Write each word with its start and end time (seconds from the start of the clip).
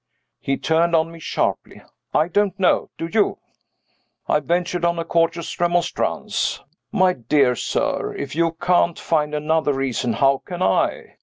He 0.39 0.57
turned 0.57 0.95
on 0.95 1.11
me 1.11 1.19
sharply. 1.19 1.83
"I 2.11 2.27
don't 2.27 2.59
know. 2.59 2.89
Do 2.97 3.05
you?" 3.13 3.37
I 4.27 4.39
ventured 4.39 4.83
on 4.83 4.97
a 4.97 5.05
courteous 5.05 5.59
remonstrance. 5.59 6.59
"My 6.91 7.13
dear 7.13 7.55
sir! 7.55 8.11
if 8.15 8.35
you 8.35 8.53
can't 8.53 8.97
find 8.97 9.35
another 9.35 9.73
reason, 9.73 10.13
how 10.13 10.39
can 10.39 10.63
I? 10.63 11.17